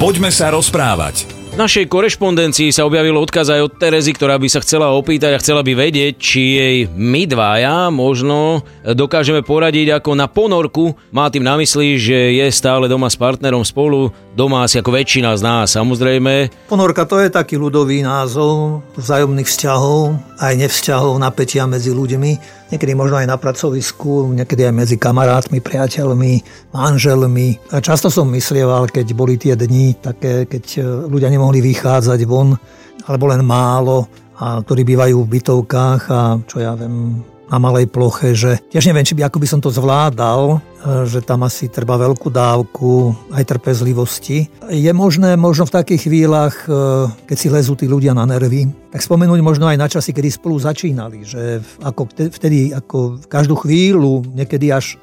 Poďme 0.00 0.32
sa 0.32 0.48
rozprávať. 0.48 1.28
V 1.50 1.58
našej 1.58 1.90
korešpondencii 1.90 2.70
sa 2.70 2.86
objavil 2.86 3.18
odkaz 3.18 3.50
aj 3.50 3.60
od 3.66 3.72
Terezy, 3.74 4.14
ktorá 4.14 4.38
by 4.38 4.46
sa 4.46 4.62
chcela 4.62 4.94
opýtať 4.94 5.34
a 5.34 5.42
chcela 5.42 5.66
by 5.66 5.74
vedieť, 5.74 6.14
či 6.14 6.42
jej 6.56 6.76
my 6.86 7.26
dvaja 7.26 7.90
možno 7.90 8.62
dokážeme 8.86 9.42
poradiť 9.42 9.98
ako 9.98 10.14
na 10.14 10.30
ponorku. 10.30 10.94
Má 11.10 11.26
tým 11.26 11.42
na 11.42 11.58
mysli, 11.58 11.98
že 11.98 12.38
je 12.38 12.46
stále 12.54 12.86
doma 12.86 13.10
s 13.10 13.18
partnerom 13.18 13.66
spolu, 13.66 14.14
doma 14.34 14.66
asi 14.66 14.78
ako 14.78 14.94
väčšina 14.94 15.34
z 15.36 15.42
nás 15.42 15.74
samozrejme. 15.74 16.50
Ponorka 16.70 17.04
to 17.06 17.18
je 17.18 17.30
taký 17.30 17.58
ľudový 17.58 18.02
názov 18.06 18.82
vzájomných 18.94 19.48
vzťahov, 19.48 20.16
aj 20.38 20.54
nevzťahov, 20.56 21.18
napätia 21.18 21.66
medzi 21.66 21.90
ľuďmi 21.90 22.60
niekedy 22.70 22.94
možno 22.94 23.18
aj 23.18 23.26
na 23.26 23.36
pracovisku, 23.36 24.30
niekedy 24.30 24.70
aj 24.70 24.74
medzi 24.74 24.96
kamarátmi, 24.96 25.58
priateľmi, 25.58 26.32
manželmi. 26.70 27.58
A 27.74 27.82
často 27.82 28.08
som 28.08 28.30
myslieval, 28.30 28.86
keď 28.88 29.06
boli 29.12 29.34
tie 29.34 29.58
dni 29.58 29.98
také, 29.98 30.46
keď 30.46 30.64
e, 30.78 30.80
ľudia 31.10 31.28
nemohli 31.28 31.58
vychádzať 31.58 32.22
von, 32.30 32.54
alebo 33.10 33.24
len 33.26 33.42
málo, 33.42 34.06
a 34.40 34.62
ktorí 34.64 34.86
bývajú 34.88 35.20
v 35.20 35.32
bytovkách 35.36 36.02
a 36.08 36.40
čo 36.48 36.64
ja 36.64 36.72
viem, 36.72 37.20
na 37.50 37.58
malej 37.58 37.90
ploche, 37.90 38.32
že 38.32 38.62
tiež 38.70 38.86
neviem, 38.88 39.04
či 39.04 39.18
by, 39.18 39.26
ako 39.26 39.42
by 39.42 39.46
som 39.50 39.60
to 39.60 39.74
zvládal, 39.74 40.62
že 40.80 41.20
tam 41.20 41.44
asi 41.44 41.68
treba 41.68 42.00
veľkú 42.00 42.28
dávku 42.32 43.12
aj 43.36 43.44
trpezlivosti. 43.44 44.48
Je 44.72 44.92
možné 44.96 45.36
možno 45.36 45.68
v 45.68 45.74
takých 45.76 46.08
chvíľach, 46.08 46.56
e, 46.64 46.72
keď 47.28 47.36
si 47.36 47.48
lezú 47.52 47.76
tí 47.76 47.84
ľudia 47.84 48.16
na 48.16 48.24
nervy, 48.24 48.68
tak 48.90 49.06
spomenúť 49.06 49.40
možno 49.44 49.70
aj 49.70 49.78
na 49.78 49.86
časy, 49.86 50.10
kedy 50.10 50.28
spolu 50.34 50.58
začínali, 50.58 51.22
že 51.22 51.62
ako 51.78 52.10
vtedy, 52.10 52.74
ako 52.74 53.22
každú 53.30 53.54
chvíľu, 53.62 54.26
niekedy 54.34 54.74
až 54.74 54.98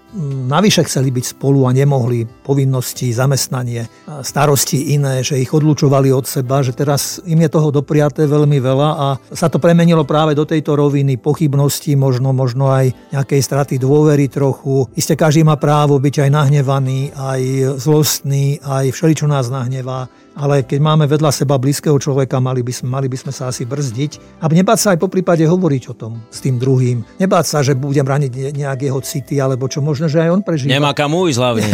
navyše 0.48 0.84
chceli 0.88 1.12
byť 1.14 1.38
spolu 1.38 1.68
a 1.68 1.76
nemohli 1.76 2.26
povinnosti, 2.44 3.12
zamestnanie, 3.12 3.88
starosti 4.24 4.96
iné, 4.96 5.22
že 5.22 5.40
ich 5.40 5.52
odlučovali 5.52 6.10
od 6.12 6.26
seba, 6.26 6.64
že 6.64 6.74
teraz 6.74 7.20
im 7.28 7.44
je 7.44 7.50
toho 7.52 7.70
dopriaté 7.70 8.24
veľmi 8.26 8.58
veľa 8.58 8.90
a 8.98 9.08
sa 9.32 9.48
to 9.52 9.60
premenilo 9.60 10.08
práve 10.08 10.34
do 10.34 10.48
tejto 10.48 10.80
roviny 10.80 11.20
pochybnosti, 11.20 11.94
možno, 12.00 12.32
možno 12.32 12.72
aj 12.72 12.92
nejakej 13.14 13.42
straty 13.44 13.76
dôvery 13.78 14.32
trochu. 14.32 14.88
Isté 14.96 15.20
každý 15.20 15.44
má 15.44 15.60
právo 15.68 16.00
byť 16.00 16.24
aj 16.24 16.30
nahnevaný, 16.32 17.12
aj 17.12 17.76
zlostný, 17.84 18.64
aj 18.64 18.96
všeličo 18.96 19.28
nás 19.28 19.52
nahnevá 19.52 20.08
ale 20.38 20.62
keď 20.62 20.80
máme 20.80 21.10
vedľa 21.10 21.34
seba 21.34 21.58
blízkeho 21.58 21.98
človeka, 21.98 22.38
mali 22.38 22.62
by 22.62 22.70
sme, 22.70 22.88
mali 22.94 23.08
by 23.10 23.18
sme 23.18 23.34
sa 23.34 23.50
asi 23.50 23.66
brzdiť 23.66 24.38
a 24.38 24.46
nebáť 24.46 24.78
sa 24.78 24.88
aj 24.94 25.02
po 25.02 25.10
prípade 25.10 25.42
hovoriť 25.42 25.84
o 25.90 25.94
tom 25.98 26.22
s 26.30 26.46
tým 26.46 26.62
druhým. 26.62 27.02
Nebáť 27.18 27.46
sa, 27.50 27.66
že 27.66 27.74
budem 27.74 28.06
raniť 28.06 28.54
nejak 28.54 28.86
jeho 28.86 29.02
city, 29.02 29.42
alebo 29.42 29.66
čo 29.66 29.82
možno, 29.82 30.06
že 30.06 30.22
aj 30.22 30.30
on 30.30 30.42
prežíva. 30.46 30.78
Nemá 30.78 30.94
kam 30.94 31.18
ujsť 31.18 31.40
hlavne. 31.42 31.70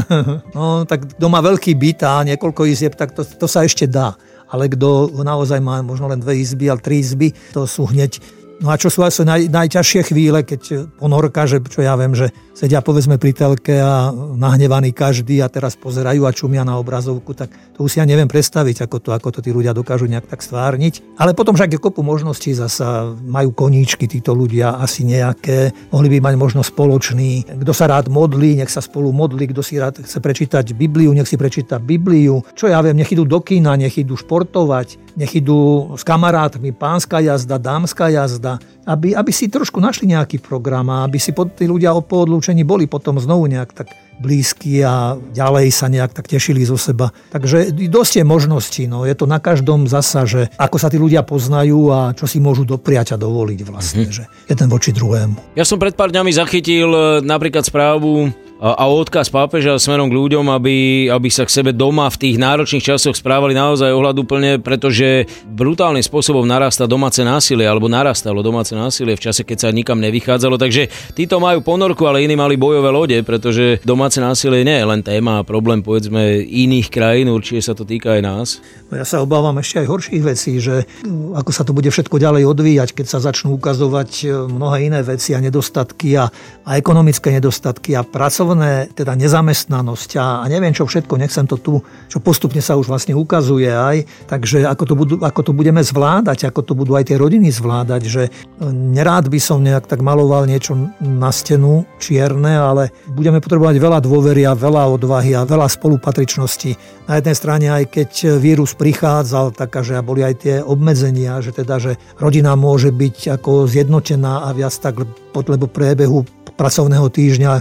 no, 0.56 0.88
tak 0.88 1.04
kto 1.20 1.26
má 1.28 1.44
veľký 1.44 1.76
byt 1.76 2.00
a 2.08 2.24
niekoľko 2.24 2.64
izieb, 2.64 2.96
tak 2.96 3.12
to, 3.12 3.28
to 3.28 3.44
sa 3.44 3.68
ešte 3.68 3.84
dá. 3.84 4.16
Ale 4.48 4.72
kto 4.72 5.12
naozaj 5.20 5.60
má 5.60 5.84
možno 5.84 6.08
len 6.08 6.16
dve 6.16 6.40
izby, 6.40 6.72
ale 6.72 6.80
tri 6.80 7.04
izby, 7.04 7.36
to 7.52 7.68
sú 7.68 7.92
hneď 7.92 8.38
No 8.58 8.74
a 8.74 8.76
čo 8.76 8.90
sú 8.90 9.06
asi 9.06 9.22
naj, 9.22 9.46
najťažšie 9.54 10.10
chvíle, 10.10 10.42
keď 10.42 10.90
ponorka, 10.98 11.46
že 11.46 11.62
čo 11.62 11.78
ja 11.78 11.94
viem, 11.94 12.10
že 12.10 12.34
sedia 12.58 12.82
povedzme 12.82 13.22
pri 13.22 13.30
telke 13.30 13.78
a 13.78 14.10
nahnevaní 14.10 14.90
každý 14.90 15.38
a 15.38 15.46
teraz 15.46 15.78
pozerajú 15.78 16.26
a 16.26 16.34
čumia 16.34 16.66
na 16.66 16.74
obrazovku, 16.74 17.30
tak 17.30 17.54
to 17.78 17.86
už 17.86 17.94
si 17.94 17.98
ja 18.02 18.06
neviem 18.08 18.26
predstaviť, 18.26 18.82
ako 18.82 18.98
to, 18.98 19.10
ako 19.14 19.28
to 19.30 19.40
tí 19.46 19.54
ľudia 19.54 19.70
dokážu 19.70 20.10
nejak 20.10 20.26
tak 20.26 20.42
stvárniť. 20.42 21.14
Ale 21.22 21.38
potom 21.38 21.54
však 21.54 21.70
je 21.70 21.78
kopu 21.78 22.02
možností, 22.02 22.50
zasa 22.58 23.14
majú 23.14 23.54
koníčky 23.54 24.10
títo 24.10 24.34
ľudia 24.34 24.74
asi 24.74 25.06
nejaké, 25.06 25.70
mohli 25.94 26.18
by 26.18 26.18
mať 26.18 26.34
možno 26.34 26.66
spoločný. 26.66 27.46
Kto 27.62 27.70
sa 27.70 27.86
rád 27.86 28.10
modlí, 28.10 28.58
nech 28.58 28.74
sa 28.74 28.82
spolu 28.82 29.14
modlí, 29.14 29.54
kto 29.54 29.62
si 29.62 29.78
rád 29.78 30.02
chce 30.02 30.18
prečítať 30.18 30.74
Bibliu, 30.74 31.14
nech 31.14 31.30
si 31.30 31.38
prečíta 31.38 31.78
Bibliu. 31.78 32.42
Čo 32.58 32.66
ja 32.66 32.82
viem, 32.82 32.98
nech 32.98 33.14
idú 33.14 33.22
do 33.22 33.38
kína, 33.38 33.78
nech 33.78 33.94
idú 34.02 34.18
športovať, 34.18 35.14
nech 35.14 35.30
idú 35.38 35.94
s 35.94 36.02
kamarátmi, 36.02 36.74
pánska 36.74 37.22
jazda, 37.22 37.62
dámska 37.62 38.10
jazda, 38.10 38.58
aby, 38.88 39.12
aby 39.12 39.30
si 39.30 39.52
trošku 39.52 39.78
našli 39.78 40.10
nejaký 40.10 40.40
program 40.40 40.88
a 40.88 41.04
aby 41.04 41.20
si 41.20 41.30
tí 41.30 41.68
ľudia 41.68 41.92
po 42.02 42.24
odlúčení 42.48 42.64
boli 42.64 42.88
potom 42.88 43.20
znovu 43.20 43.44
nejak 43.44 43.76
tak 43.76 43.92
blízky 44.18 44.80
a 44.82 45.14
ďalej 45.14 45.68
sa 45.70 45.86
nejak 45.86 46.16
tak 46.16 46.26
tešili 46.26 46.64
zo 46.64 46.80
seba. 46.80 47.12
Takže 47.30 47.76
dosť 47.92 48.12
je 48.18 48.24
možností, 48.24 48.82
no 48.88 49.04
je 49.04 49.14
to 49.14 49.28
na 49.28 49.38
každom 49.38 49.84
zasa, 49.86 50.24
že 50.24 50.48
ako 50.56 50.76
sa 50.80 50.88
tí 50.88 50.96
ľudia 50.96 51.22
poznajú 51.22 51.92
a 51.92 52.16
čo 52.16 52.24
si 52.24 52.40
môžu 52.40 52.64
dopriať 52.64 53.14
a 53.14 53.16
dovoliť 53.20 53.60
vlastne, 53.68 54.08
mm-hmm. 54.08 54.16
že 54.16 54.24
jeden 54.48 54.68
voči 54.72 54.90
druhému. 54.90 55.54
Ja 55.54 55.62
som 55.68 55.78
pred 55.78 55.94
pár 55.94 56.10
dňami 56.10 56.32
zachytil 56.34 56.88
e, 56.88 57.00
napríklad 57.22 57.62
správu 57.62 58.32
a 58.58 58.90
odkaz 58.90 59.30
pápeža 59.30 59.78
smerom 59.78 60.10
k 60.10 60.18
ľuďom, 60.18 60.50
aby, 60.50 61.06
aby 61.14 61.28
sa 61.30 61.46
k 61.46 61.54
sebe 61.62 61.70
doma 61.70 62.10
v 62.10 62.18
tých 62.26 62.36
náročných 62.42 62.82
časoch 62.82 63.14
správali 63.14 63.54
naozaj 63.54 63.94
ohľadúplne, 63.94 64.58
pretože 64.58 65.30
brutálnym 65.46 66.02
spôsobom 66.02 66.42
narastá 66.42 66.90
domáce 66.90 67.22
násilie, 67.22 67.70
alebo 67.70 67.86
narastalo 67.86 68.42
domáce 68.42 68.74
násilie 68.74 69.14
v 69.14 69.30
čase, 69.30 69.46
keď 69.46 69.58
sa 69.62 69.68
nikam 69.70 70.02
nevychádzalo. 70.02 70.58
Takže 70.58 70.90
títo 71.14 71.38
majú 71.38 71.62
ponorku, 71.62 72.02
ale 72.10 72.26
iní 72.26 72.34
mali 72.34 72.58
bojové 72.58 72.90
lode, 72.90 73.18
pretože 73.22 73.78
domáce 73.86 74.18
násilie 74.18 74.66
nie 74.66 74.82
je 74.82 74.90
len 74.90 75.06
téma 75.06 75.38
a 75.38 75.46
problém 75.46 75.78
povedzme 75.78 76.42
iných 76.42 76.90
krajín, 76.90 77.30
určite 77.30 77.62
sa 77.62 77.78
to 77.78 77.86
týka 77.86 78.18
aj 78.18 78.22
nás. 78.26 78.48
No 78.88 78.96
ja 78.96 79.04
sa 79.04 79.20
obávam 79.20 79.60
ešte 79.60 79.84
aj 79.84 79.90
horších 79.92 80.22
vecí, 80.24 80.58
že 80.58 80.88
ako 81.36 81.50
sa 81.52 81.62
to 81.62 81.76
bude 81.76 81.88
všetko 81.92 82.16
ďalej 82.16 82.48
odvíjať, 82.48 82.96
keď 82.96 83.06
sa 83.06 83.18
začnú 83.20 83.60
ukazovať 83.60 84.10
e, 84.24 84.26
mnohé 84.48 84.88
iné 84.88 85.00
veci 85.04 85.36
a 85.36 85.42
nedostatky 85.44 86.16
a, 86.16 86.32
a 86.64 86.70
ekonomické 86.80 87.28
nedostatky 87.32 87.92
a 87.92 88.02
pracovné 88.02 88.48
pracovné, 88.48 88.94
teda 88.94 89.12
nezamestnanosť 89.18 90.10
a, 90.16 90.26
a 90.40 90.44
neviem 90.46 90.72
čo 90.72 90.86
všetko, 90.86 91.20
nechcem 91.20 91.44
to 91.44 91.58
tu, 91.58 91.82
čo 92.08 92.22
postupne 92.22 92.62
sa 92.62 92.78
už 92.80 92.88
vlastne 92.88 93.12
ukazuje 93.18 93.68
aj, 93.68 94.06
takže 94.30 94.62
ako 94.62 94.84
to, 94.86 94.94
budú, 94.94 95.14
ako 95.20 95.40
to 95.42 95.52
budeme 95.52 95.82
zvládať, 95.82 96.48
ako 96.48 96.60
to 96.62 96.72
budú 96.78 96.94
aj 96.94 97.10
tie 97.10 97.16
rodiny 97.20 97.50
zvládať, 97.50 98.02
že 98.06 98.22
e, 98.28 98.30
nerád 98.70 99.26
by 99.26 99.40
som 99.42 99.60
nejak 99.60 99.90
tak 99.90 100.00
maloval 100.06 100.46
niečo 100.46 100.78
na 101.02 101.28
stenu 101.34 101.82
čierne, 101.98 102.56
ale 102.56 102.94
budeme 103.10 103.42
potrebovať 103.42 103.76
veľa 103.76 103.98
dôvery 104.00 104.46
a 104.46 104.56
veľa 104.56 104.84
odvahy 104.94 105.34
a 105.34 105.42
veľa 105.42 105.66
spolupatričnosti. 105.66 106.72
Na 107.10 107.18
jednej 107.18 107.36
strane 107.36 107.66
aj 107.68 107.84
keď 107.90 108.10
vírus 108.38 108.77
prichádzal, 108.78 109.58
taká, 109.58 109.82
boli 110.00 110.22
aj 110.22 110.34
tie 110.38 110.54
obmedzenia, 110.62 111.42
že 111.42 111.50
teda, 111.50 111.82
že 111.82 111.98
rodina 112.14 112.54
môže 112.54 112.94
byť 112.94 113.42
ako 113.42 113.66
zjednotená 113.66 114.46
a 114.46 114.54
viac 114.54 114.72
tak 114.78 115.02
lebo 115.34 115.66
priebehu 115.66 116.22
pracovného 116.58 117.06
týždňa. 117.06 117.52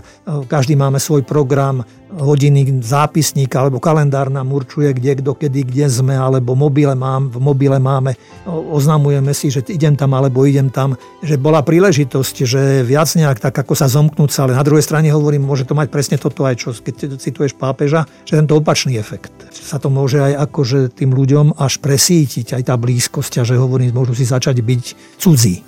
Každý 0.49 0.73
máme 0.73 0.97
svoj 0.97 1.21
program, 1.21 1.85
hodiny, 2.07 2.81
zápisník 2.81 3.51
alebo 3.53 3.77
kalendár 3.83 4.31
nám 4.31 4.49
určuje, 4.49 4.95
kde, 4.95 5.21
kto, 5.21 5.37
kedy, 5.37 5.67
kde 5.67 5.85
sme, 5.91 6.15
alebo 6.15 6.55
mobile 6.55 6.95
mám, 6.95 7.29
v 7.29 7.37
mobile 7.37 7.77
máme, 7.77 8.15
oznamujeme 8.47 9.35
si, 9.35 9.51
že 9.51 9.61
idem 9.69 9.93
tam 9.93 10.15
alebo 10.15 10.47
idem 10.47 10.71
tam, 10.71 10.95
že 11.21 11.35
bola 11.37 11.61
príležitosť, 11.61 12.35
že 12.47 12.61
viac 12.87 13.11
nejak 13.11 13.43
tak, 13.43 13.53
ako 13.53 13.75
sa 13.75 13.91
zomknúť 13.91 14.29
sa, 14.31 14.47
ale 14.47 14.57
na 14.57 14.65
druhej 14.65 14.87
strane 14.87 15.11
hovorím, 15.11 15.45
môže 15.45 15.67
to 15.67 15.75
mať 15.75 15.91
presne 15.91 16.17
toto 16.17 16.47
aj, 16.47 16.55
čo 16.57 16.71
keď 16.73 17.19
cituješ 17.19 17.53
pápeža, 17.59 18.07
že 18.23 18.39
tento 18.39 18.55
opačný 18.55 18.95
efekt. 18.97 19.35
Sa 19.53 19.77
to 19.77 19.91
môže 19.91 20.17
aj 20.17 20.47
akože 20.47 20.95
tým 20.95 21.06
ľuďom 21.11 21.59
až 21.59 21.79
presítiť, 21.81 22.57
aj 22.57 22.63
tá 22.67 22.75
blízkosť 22.75 23.41
a 23.41 23.47
že 23.47 23.59
hovorím, 23.59 23.95
môžu 23.95 24.15
si 24.15 24.25
začať 24.27 24.61
byť 24.61 24.83
cudzí. 25.19 25.63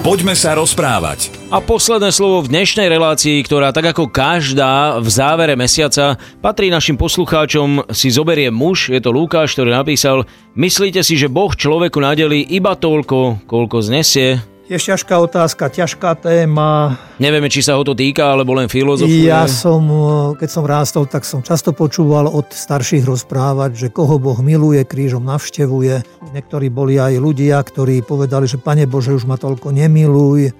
Poďme 0.00 0.32
sa 0.32 0.56
rozprávať. 0.56 1.28
A 1.52 1.60
posledné 1.60 2.08
slovo 2.08 2.40
v 2.42 2.50
dnešnej 2.50 2.88
relácii, 2.88 3.44
ktorá 3.44 3.76
tak 3.76 3.92
ako 3.92 4.08
každá 4.08 4.98
v 4.98 5.08
závere 5.12 5.52
mesiaca 5.52 6.16
patrí 6.40 6.72
našim 6.72 6.96
poslucháčom, 6.96 7.92
si 7.92 8.08
zoberie 8.08 8.48
muž, 8.48 8.88
je 8.88 8.98
to 8.98 9.12
Lukáš, 9.12 9.52
ktorý 9.52 9.76
napísal 9.76 10.24
Myslíte 10.56 11.04
si, 11.04 11.20
že 11.20 11.28
Boh 11.28 11.52
človeku 11.52 12.00
nadeli 12.00 12.40
iba 12.40 12.72
toľko, 12.72 13.44
koľko 13.44 13.76
znesie? 13.84 14.55
Je 14.66 14.74
ťažká 14.74 15.14
otázka, 15.22 15.70
ťažká 15.70 16.18
téma. 16.18 16.98
Nevieme, 17.22 17.46
či 17.46 17.62
sa 17.62 17.78
ho 17.78 17.86
to 17.86 17.94
týka, 17.94 18.34
alebo 18.34 18.50
len 18.50 18.66
filozofuje. 18.66 19.30
Ja 19.30 19.46
som, 19.46 19.86
keď 20.34 20.48
som 20.50 20.66
rástol, 20.66 21.06
tak 21.06 21.22
som 21.22 21.38
často 21.38 21.70
počúval 21.70 22.26
od 22.26 22.50
starších 22.50 23.06
rozprávať, 23.06 23.78
že 23.78 23.88
koho 23.94 24.18
Boh 24.18 24.34
miluje, 24.42 24.82
krížom 24.82 25.22
navštevuje. 25.22 26.02
Niektorí 26.34 26.66
boli 26.66 26.98
aj 26.98 27.14
ľudia, 27.14 27.62
ktorí 27.62 28.02
povedali, 28.02 28.50
že 28.50 28.58
Pane 28.58 28.90
Bože, 28.90 29.14
už 29.14 29.30
ma 29.30 29.38
toľko 29.38 29.70
nemiluj, 29.70 30.50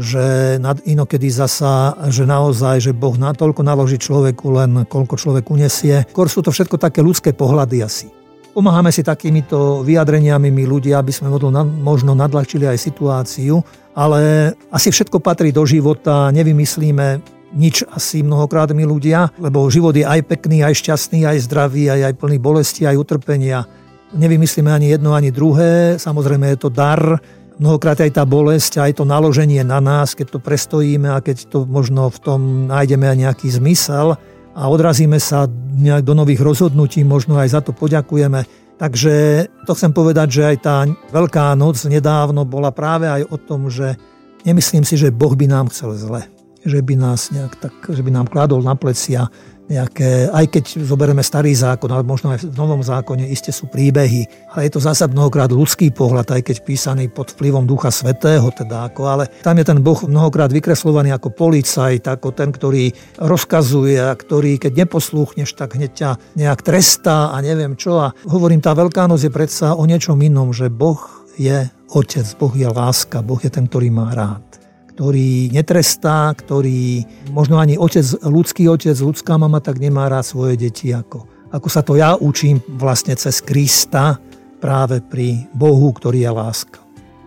že 0.00 0.56
inokedy 0.88 1.28
zasa, 1.28 2.00
že 2.08 2.24
naozaj, 2.24 2.80
že 2.80 2.96
Boh 2.96 3.20
natoľko 3.20 3.60
naloží 3.60 4.00
človeku 4.00 4.56
len 4.56 4.88
koľko 4.88 5.20
človek 5.20 5.52
unesie. 5.52 6.08
Kor 6.16 6.32
sú 6.32 6.40
to 6.40 6.48
všetko 6.48 6.80
také 6.80 7.04
ľudské 7.04 7.36
pohľady 7.36 7.84
asi. 7.84 8.08
Pomáhame 8.50 8.90
si 8.90 9.06
takýmito 9.06 9.86
vyjadreniami 9.86 10.50
my 10.50 10.64
ľudia, 10.66 10.98
aby 10.98 11.14
sme 11.14 11.30
možno 11.62 12.18
nadľahčili 12.18 12.66
aj 12.66 12.82
situáciu, 12.82 13.62
ale 13.94 14.52
asi 14.74 14.90
všetko 14.90 15.22
patrí 15.22 15.54
do 15.54 15.62
života, 15.62 16.34
nevymyslíme 16.34 17.22
nič 17.54 17.82
asi 17.90 18.22
mnohokrát 18.22 18.70
my 18.74 18.82
ľudia, 18.86 19.30
lebo 19.38 19.66
život 19.70 19.94
je 19.94 20.06
aj 20.06 20.22
pekný, 20.26 20.62
aj 20.62 20.82
šťastný, 20.82 21.26
aj 21.26 21.46
zdravý, 21.46 21.90
aj, 21.90 22.10
aj 22.10 22.14
plný 22.18 22.38
bolesti, 22.38 22.86
aj 22.86 22.98
utrpenia. 22.98 23.66
Nevymyslíme 24.14 24.70
ani 24.70 24.94
jedno, 24.94 25.14
ani 25.14 25.30
druhé. 25.30 25.98
Samozrejme 25.98 26.50
je 26.54 26.58
to 26.58 26.70
dar, 26.70 27.22
mnohokrát 27.58 27.98
aj 28.02 28.18
tá 28.18 28.26
bolesť, 28.26 28.82
aj 28.82 29.02
to 29.02 29.04
naloženie 29.06 29.62
na 29.62 29.78
nás, 29.78 30.14
keď 30.14 30.38
to 30.38 30.40
prestojíme 30.42 31.10
a 31.10 31.22
keď 31.22 31.50
to 31.50 31.58
možno 31.66 32.10
v 32.10 32.18
tom 32.18 32.40
nájdeme 32.66 33.06
aj 33.06 33.18
nejaký 33.18 33.46
zmysel 33.50 34.18
a 34.54 34.66
odrazíme 34.66 35.18
sa 35.22 35.46
nejak 35.78 36.02
do 36.02 36.14
nových 36.14 36.42
rozhodnutí, 36.42 37.06
možno 37.06 37.38
aj 37.38 37.48
za 37.54 37.60
to 37.62 37.70
poďakujeme. 37.70 38.42
Takže 38.80 39.44
to 39.68 39.72
chcem 39.76 39.92
povedať, 39.92 40.28
že 40.40 40.42
aj 40.54 40.56
tá 40.64 40.76
Veľká 41.12 41.52
noc 41.52 41.76
nedávno 41.84 42.48
bola 42.48 42.72
práve 42.72 43.06
aj 43.06 43.28
o 43.28 43.36
tom, 43.36 43.68
že 43.68 44.00
nemyslím 44.48 44.88
si, 44.88 44.96
že 44.96 45.12
Boh 45.12 45.36
by 45.36 45.46
nám 45.46 45.68
chcel 45.68 45.94
zle. 46.00 46.22
Že 46.64 46.80
by 46.84 46.94
nás 46.96 47.28
nejak 47.28 47.60
tak, 47.60 47.74
že 47.92 48.00
by 48.00 48.10
nám 48.10 48.26
kladol 48.32 48.64
na 48.64 48.72
plecia 48.76 49.28
nejaké, 49.70 50.26
aj 50.34 50.46
keď 50.50 50.64
zoberieme 50.82 51.22
starý 51.22 51.54
zákon, 51.54 51.86
ale 51.94 52.02
možno 52.02 52.34
aj 52.34 52.42
v 52.42 52.58
novom 52.58 52.82
zákone 52.82 53.30
iste 53.30 53.54
sú 53.54 53.70
príbehy, 53.70 54.50
ale 54.50 54.66
je 54.66 54.72
to 54.74 54.82
zásad 54.82 55.14
mnohokrát 55.14 55.48
ľudský 55.54 55.94
pohľad, 55.94 56.26
aj 56.34 56.42
keď 56.42 56.56
písaný 56.66 57.06
pod 57.06 57.30
vplyvom 57.38 57.70
Ducha 57.70 57.94
Svetého, 57.94 58.50
teda 58.50 58.90
ako, 58.90 59.02
ale 59.06 59.24
tam 59.46 59.54
je 59.54 59.64
ten 59.64 59.78
Boh 59.78 60.02
mnohokrát 60.02 60.50
vykreslovaný 60.50 61.14
ako 61.14 61.30
policajt, 61.30 62.02
ako 62.10 62.34
ten, 62.34 62.50
ktorý 62.50 62.90
rozkazuje 63.22 64.02
a 64.02 64.10
ktorý, 64.12 64.58
keď 64.58 64.84
neposlúchneš, 64.84 65.54
tak 65.54 65.78
hneď 65.78 65.90
ťa 65.94 66.10
nejak 66.34 66.60
trestá 66.66 67.30
a 67.30 67.38
neviem 67.38 67.78
čo. 67.78 68.02
A 68.02 68.12
hovorím, 68.26 68.58
tá 68.58 68.74
Veľká 68.74 69.06
noc 69.06 69.22
je 69.22 69.30
predsa 69.30 69.78
o 69.78 69.86
niečom 69.86 70.18
inom, 70.18 70.50
že 70.50 70.66
Boh 70.66 70.98
je 71.38 71.70
Otec, 71.94 72.26
Boh 72.38 72.54
je 72.54 72.66
láska, 72.66 73.22
Boh 73.22 73.38
je 73.38 73.50
ten, 73.50 73.70
ktorý 73.70 73.90
má 73.94 74.10
rád 74.14 74.59
ktorý 75.00 75.48
netrestá, 75.48 76.28
ktorý 76.36 77.08
možno 77.32 77.56
ani 77.56 77.80
otec, 77.80 78.04
ľudský 78.20 78.68
otec, 78.68 78.92
ľudská 78.92 79.40
mama 79.40 79.56
tak 79.56 79.80
nemá 79.80 80.12
rád 80.12 80.28
svoje 80.28 80.60
deti 80.60 80.92
ako, 80.92 81.24
ako 81.48 81.68
sa 81.72 81.80
to 81.80 81.96
ja 81.96 82.20
učím 82.20 82.60
vlastne 82.76 83.16
cez 83.16 83.40
Krista 83.40 84.20
práve 84.60 85.00
pri 85.00 85.48
Bohu, 85.56 85.88
ktorý 85.96 86.28
je 86.28 86.30
láska. 86.36 86.78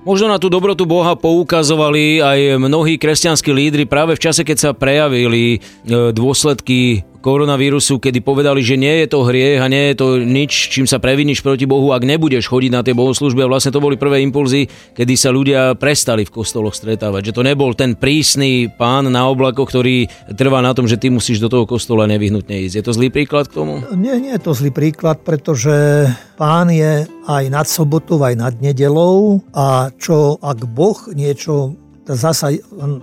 Možno 0.05 0.29
na 0.29 0.37
tú 0.37 0.53
dobrotu 0.53 0.85
Boha 0.85 1.17
poukazovali 1.17 2.21
aj 2.21 2.61
mnohí 2.61 3.01
kresťanskí 3.01 3.49
lídry 3.49 3.89
práve 3.89 4.21
v 4.21 4.21
čase, 4.21 4.45
keď 4.45 4.57
sa 4.61 4.69
prejavili 4.77 5.57
e, 5.57 5.59
dôsledky 6.13 7.01
koronavírusu, 7.23 8.03
kedy 8.03 8.19
povedali, 8.19 8.59
že 8.59 8.75
nie 8.75 8.91
je 9.03 9.07
to 9.07 9.23
hriech 9.23 9.63
a 9.63 9.71
nie 9.71 9.89
je 9.91 9.95
to 9.95 10.07
nič, 10.19 10.67
čím 10.67 10.83
sa 10.83 10.99
previníš 10.99 11.39
proti 11.39 11.63
Bohu, 11.63 11.95
ak 11.95 12.03
nebudeš 12.03 12.51
chodiť 12.51 12.71
na 12.75 12.83
tie 12.83 12.91
bohoslužby. 12.91 13.47
A 13.47 13.47
vlastne 13.47 13.71
to 13.71 13.79
boli 13.79 13.95
prvé 13.95 14.19
impulzy, 14.19 14.67
kedy 14.91 15.13
sa 15.15 15.31
ľudia 15.31 15.79
prestali 15.79 16.27
v 16.27 16.35
kostoloch 16.35 16.75
stretávať. 16.75 17.31
Že 17.31 17.35
to 17.39 17.47
nebol 17.47 17.71
ten 17.71 17.95
prísny 17.95 18.67
pán 18.67 19.07
na 19.07 19.31
oblakoch, 19.31 19.71
ktorý 19.71 20.11
trvá 20.35 20.59
na 20.59 20.75
tom, 20.75 20.83
že 20.83 20.99
ty 20.99 21.07
musíš 21.07 21.39
do 21.39 21.47
toho 21.47 21.63
kostola 21.63 22.03
nevyhnutne 22.11 22.67
ísť. 22.67 22.75
Je 22.75 22.83
to 22.83 22.91
zlý 22.91 23.07
príklad 23.07 23.47
k 23.47 23.55
tomu? 23.63 23.79
Nie, 23.95 24.19
nie 24.19 24.35
je 24.35 24.43
to 24.43 24.51
zlý 24.51 24.75
príklad, 24.75 25.23
pretože 25.23 26.11
pán 26.35 26.67
je 26.67 27.07
aj 27.23 27.43
nad 27.47 27.63
sobotou, 27.63 28.19
aj 28.19 28.35
nad 28.35 28.53
nedelou 28.59 29.39
a 29.55 29.95
čo 29.95 30.35
ak 30.43 30.67
Boh 30.67 30.99
niečo 31.15 31.79
zasa 32.03 32.51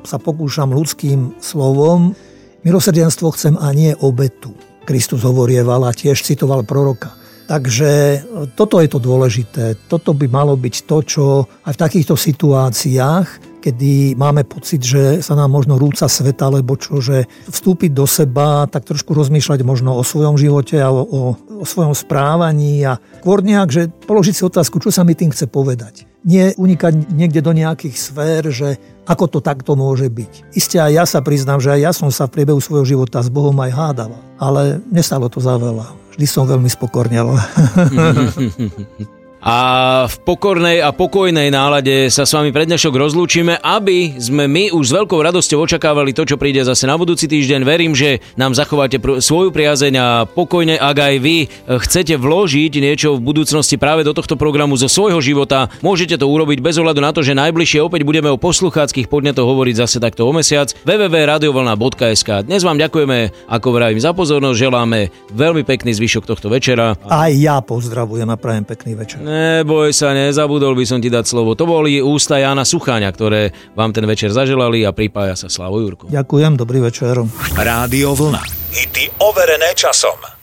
sa 0.04 0.18
pokúšam 0.20 0.68
ľudským 0.68 1.40
slovom, 1.40 2.12
Milosrdenstvo 2.60 3.32
chcem 3.32 3.56
a 3.56 3.72
nie 3.72 3.96
obetu. 4.04 4.52
Kristus 4.84 5.24
hovorieval 5.24 5.80
a 5.88 5.96
tiež 5.96 6.20
citoval 6.20 6.60
proroka. 6.68 7.16
Takže 7.48 8.22
toto 8.52 8.78
je 8.78 8.88
to 8.92 9.00
dôležité. 9.00 9.88
Toto 9.88 10.14
by 10.14 10.28
malo 10.30 10.54
byť 10.54 10.74
to, 10.86 10.96
čo 11.02 11.24
aj 11.66 11.72
v 11.72 11.82
takýchto 11.82 12.14
situáciách 12.14 13.50
kedy 13.60 14.16
máme 14.16 14.42
pocit, 14.48 14.80
že 14.80 15.20
sa 15.20 15.36
nám 15.36 15.52
možno 15.52 15.76
rúca 15.76 16.08
sveta, 16.08 16.48
alebo 16.48 16.80
čo, 16.80 17.04
že 17.04 17.28
vstúpiť 17.46 17.92
do 17.92 18.08
seba, 18.08 18.64
tak 18.66 18.88
trošku 18.88 19.12
rozmýšľať 19.12 19.60
možno 19.62 19.94
o 19.94 20.02
svojom 20.02 20.40
živote 20.40 20.80
a 20.80 20.88
o, 20.88 21.04
o, 21.04 21.20
o 21.60 21.64
svojom 21.68 21.92
správaní 21.92 22.82
a 22.88 22.96
skôr 23.20 23.44
nejak, 23.44 23.68
že 23.68 23.82
položiť 24.08 24.34
si 24.34 24.42
otázku, 24.42 24.80
čo 24.80 24.88
sa 24.88 25.04
mi 25.04 25.12
tým 25.12 25.30
chce 25.30 25.46
povedať. 25.46 26.08
Nie 26.24 26.52
unikať 26.56 27.12
niekde 27.12 27.40
do 27.40 27.52
nejakých 27.52 27.96
sfér, 27.96 28.48
že 28.48 28.76
ako 29.04 29.24
to 29.28 29.38
takto 29.40 29.76
môže 29.76 30.08
byť. 30.08 30.52
Isté 30.56 30.80
aj 30.80 30.92
ja 30.92 31.04
sa 31.08 31.20
priznám, 31.20 31.60
že 31.60 31.72
aj 31.76 31.80
ja 31.80 31.92
som 31.92 32.08
sa 32.12 32.28
v 32.28 32.40
priebehu 32.40 32.60
svojho 32.60 32.84
života 32.84 33.20
s 33.20 33.32
Bohom 33.32 33.56
aj 33.60 33.72
hádal, 33.72 34.12
ale 34.36 34.84
nestalo 34.92 35.28
to 35.28 35.40
za 35.40 35.56
veľa. 35.56 35.92
Vždy 36.16 36.26
som 36.28 36.44
veľmi 36.44 36.68
spokornel. 36.68 37.32
a 39.40 39.56
v 40.04 40.16
pokornej 40.20 40.85
a 40.85 40.92
pokojnej 40.92 41.49
nálade 41.49 42.12
sa 42.12 42.28
s 42.28 42.37
vami 42.37 42.52
pre 42.52 42.68
dnešok 42.68 42.92
rozlúčime, 42.92 43.56
aby 43.56 44.20
sme 44.20 44.44
my 44.44 44.68
už 44.76 44.85
s 44.85 44.92
veľkou 44.92 45.16
radosťou 45.16 45.64
očakávali 45.64 46.12
to, 46.12 46.28
čo 46.28 46.37
príde 46.37 46.61
zase 46.61 46.85
na 46.85 47.00
budúci 47.00 47.25
týždeň. 47.25 47.64
Verím, 47.64 47.97
že 47.97 48.20
nám 48.37 48.52
zachováte 48.52 49.00
pr- 49.00 49.25
svoju 49.25 49.49
priazeň 49.49 49.94
a 49.97 50.09
pokojne, 50.28 50.76
ak 50.76 50.97
aj 50.97 51.14
vy 51.25 51.37
chcete 51.64 52.20
vložiť 52.20 52.73
niečo 52.85 53.16
v 53.16 53.25
budúcnosti 53.25 53.80
práve 53.80 54.04
do 54.04 54.12
tohto 54.12 54.37
programu 54.37 54.76
zo 54.76 54.92
svojho 54.92 55.25
života, 55.25 55.73
môžete 55.80 56.20
to 56.20 56.28
urobiť 56.28 56.61
bez 56.61 56.76
ohľadu 56.76 57.00
na 57.00 57.16
to, 57.16 57.25
že 57.25 57.32
najbližšie 57.32 57.80
opäť 57.80 58.04
budeme 58.04 58.28
o 58.28 58.37
poslucháckých 58.37 59.09
podnetoch 59.09 59.49
hovoriť 59.49 59.75
zase 59.88 60.04
takto 60.04 60.28
o 60.28 60.32
mesiac. 60.37 60.68
www.radiovolna.sk 60.85 62.44
Dnes 62.44 62.61
vám 62.61 62.76
ďakujeme, 62.76 63.49
ako 63.49 63.68
vravím, 63.73 64.04
za 64.04 64.12
pozornosť, 64.12 64.59
želáme 64.61 65.09
veľmi 65.32 65.64
pekný 65.64 65.97
zvyšok 65.97 66.28
tohto 66.28 66.52
večera. 66.52 66.92
Aj 67.09 67.32
ja 67.32 67.64
pozdravujem 67.64 68.28
a 68.28 68.37
prajem 68.37 68.68
pekný 68.68 68.92
večer. 69.00 69.29
Neboj 69.30 69.94
sa, 69.94 70.10
nezabudol 70.10 70.75
by 70.75 70.84
som 70.84 70.99
ti 70.99 71.06
dať 71.06 71.22
slovo. 71.22 71.54
To 71.54 71.62
boli 71.62 72.02
ústa 72.02 72.42
Jana 72.42 72.66
Sucháňa, 72.66 73.14
ktoré 73.14 73.54
vám 73.78 73.94
ten 73.94 74.02
večer 74.02 74.34
zaželali 74.34 74.82
a 74.82 74.90
pripája 74.90 75.38
sa 75.38 75.46
Slavo 75.46 75.78
Jurko. 75.78 76.10
Ďakujem, 76.10 76.58
dobrý 76.58 76.82
večer. 76.82 77.14
Rádio 77.54 78.18
Vlna. 78.18 78.42
Hity 78.75 79.22
overené 79.22 79.70
časom. 79.78 80.39